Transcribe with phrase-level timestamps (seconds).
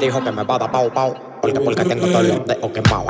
[0.00, 3.09] dijo que me va a dar pau pau, porque porque tengo todos los dedos quemados.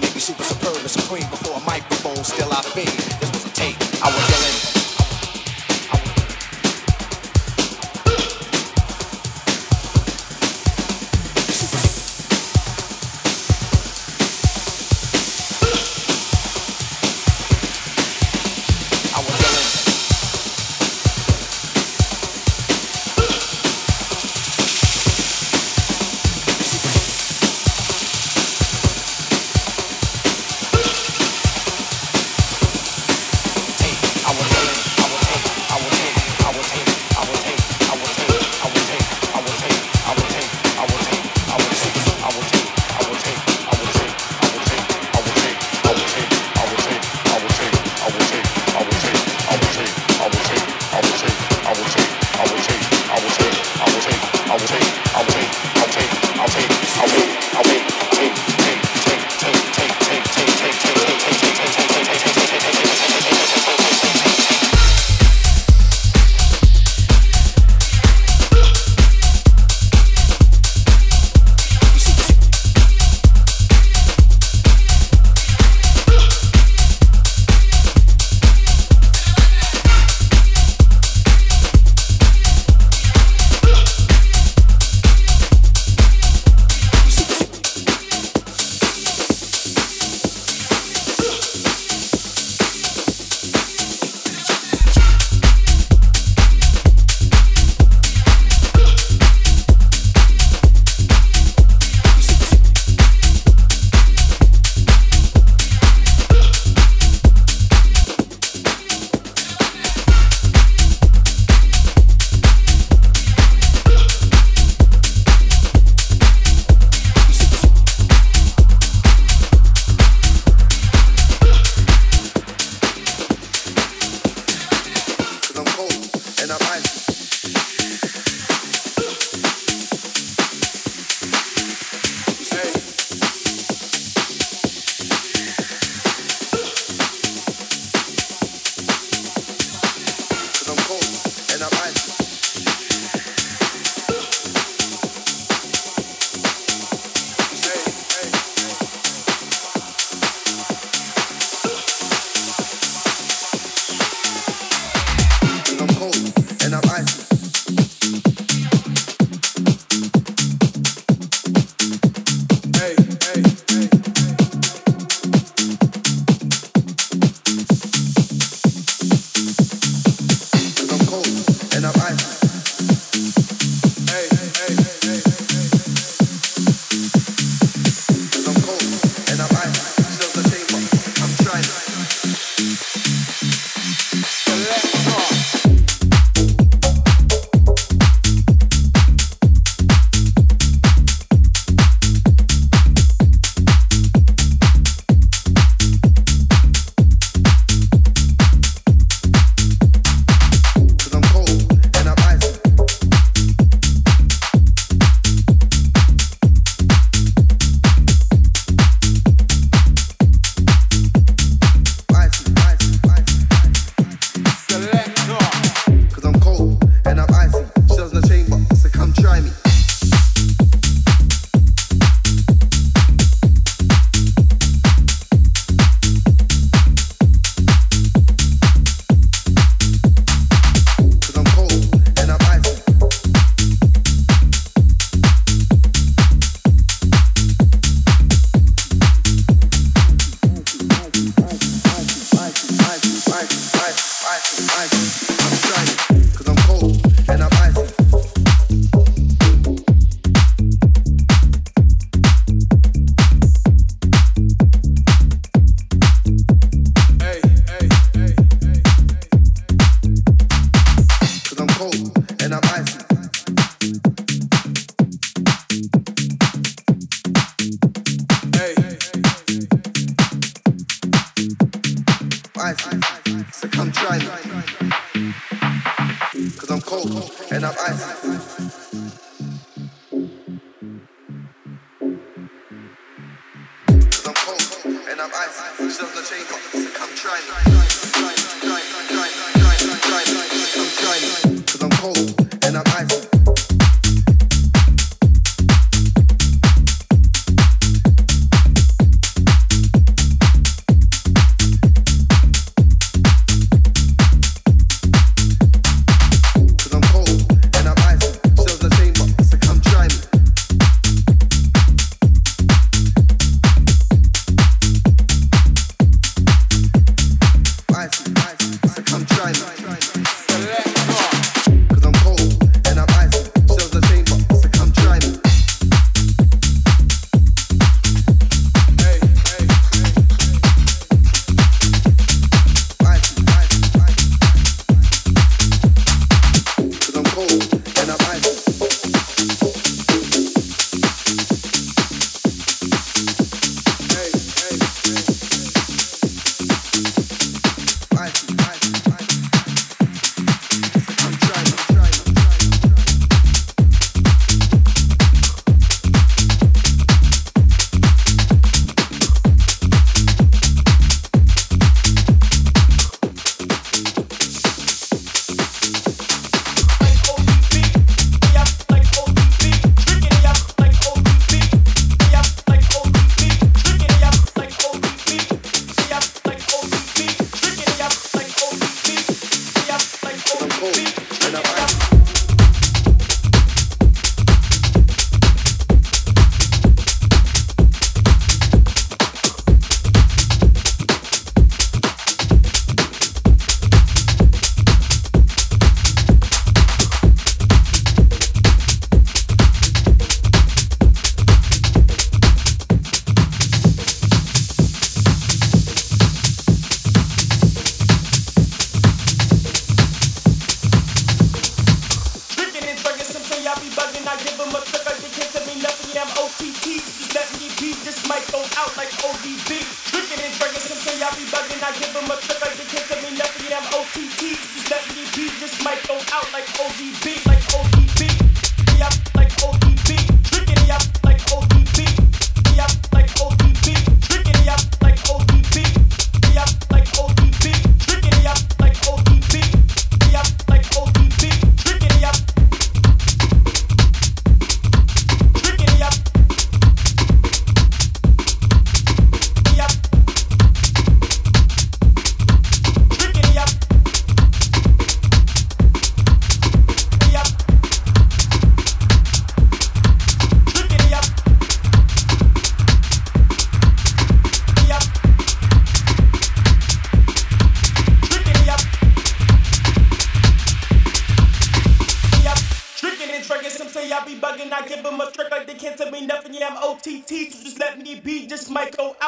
[0.00, 2.24] make me super superb and supreme before a microphone.
[2.24, 3.31] Still I fade.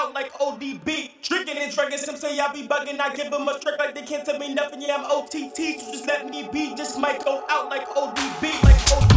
[0.05, 1.11] out like ODB.
[1.23, 3.01] Tricking and dragging some say I be bugging.
[3.01, 4.83] I give them a trick like they can't tell me nothing.
[4.83, 6.75] Yeah, I'm OTT, so just let me be.
[6.75, 9.14] Just might go out like ODB, like ODB.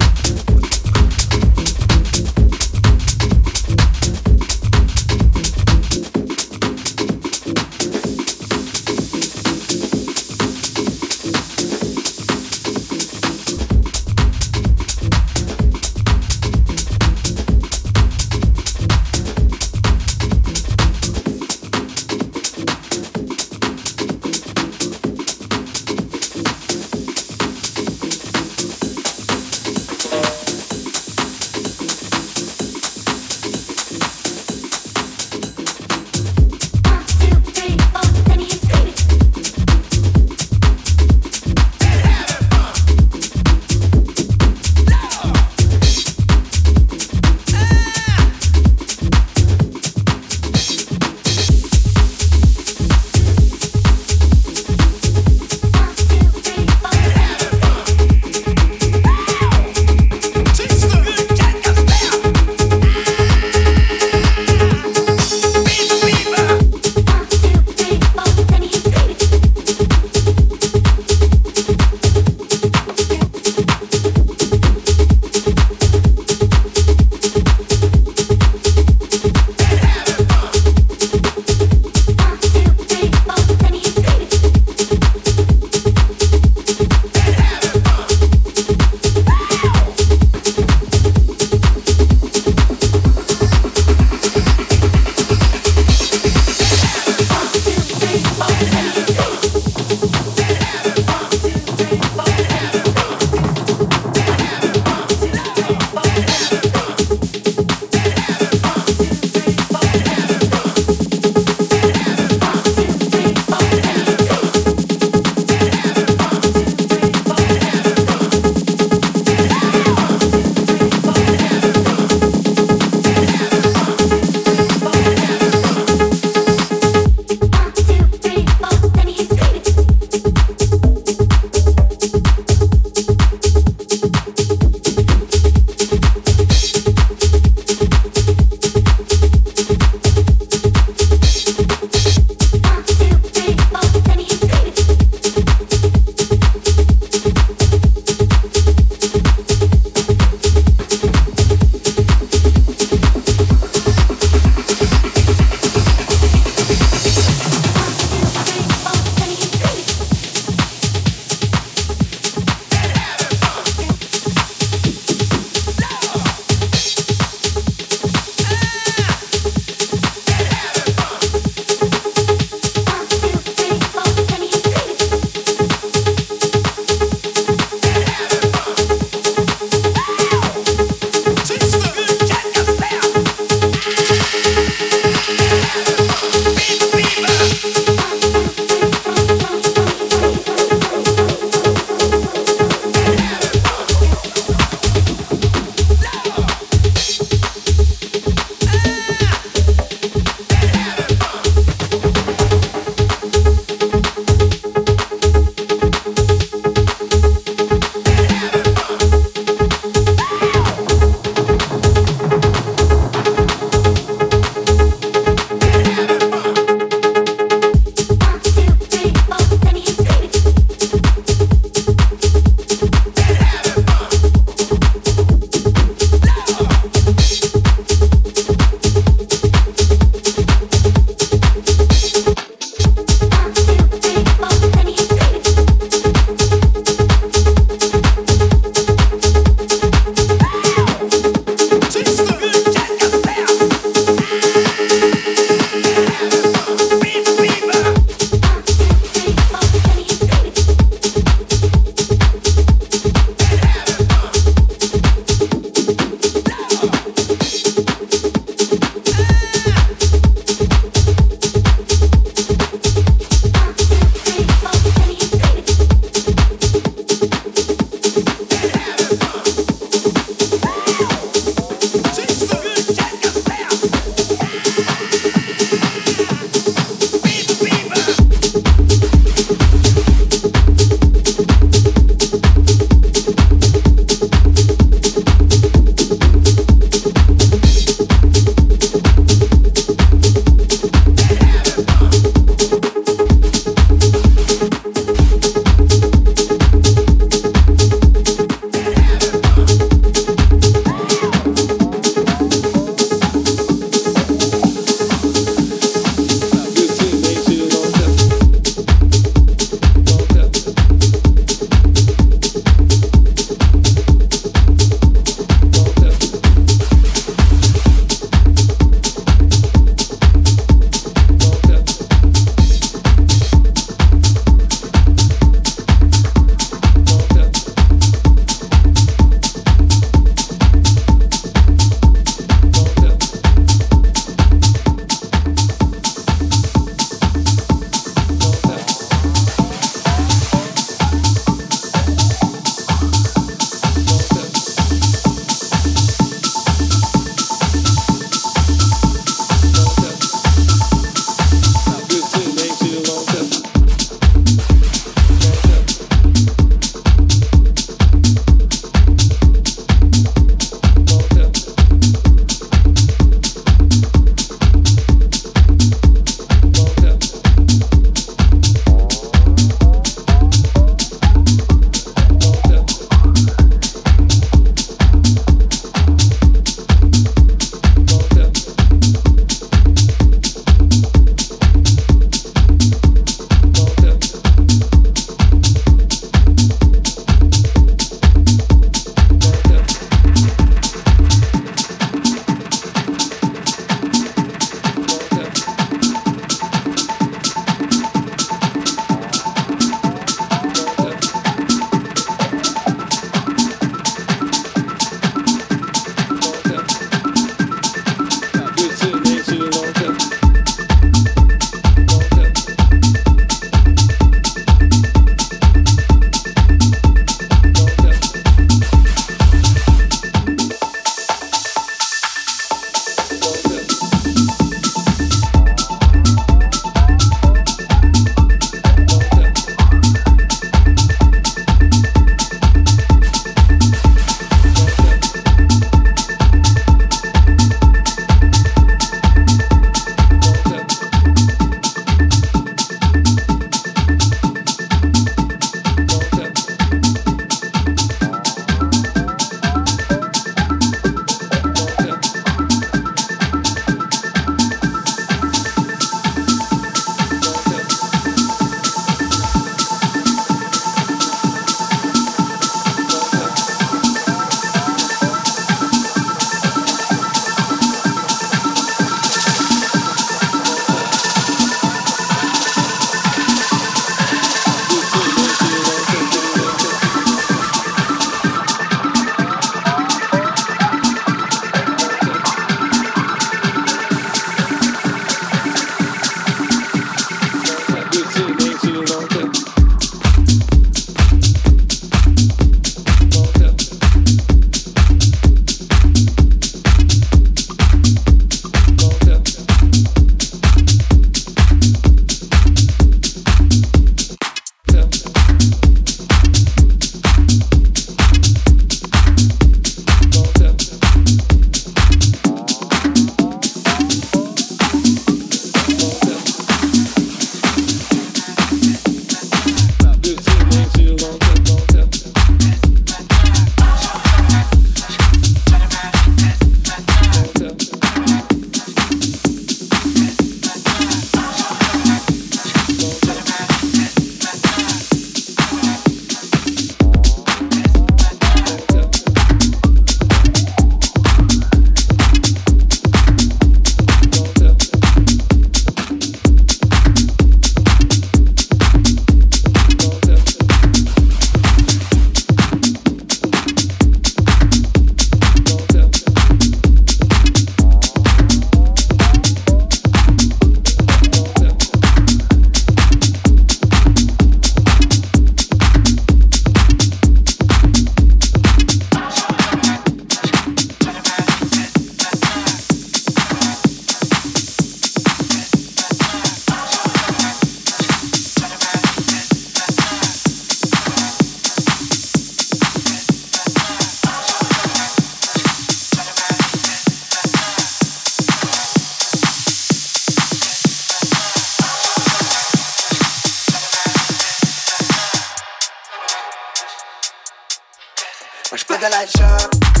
[599.01, 600.00] The light show.